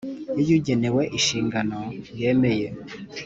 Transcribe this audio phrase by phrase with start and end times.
[0.41, 1.77] Iyo ugenewe inshingano
[2.19, 2.67] yemeye